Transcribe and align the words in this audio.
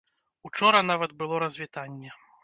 Учора 0.47 0.79
нават 0.91 1.13
было 1.19 1.41
развітанне. 1.43 2.11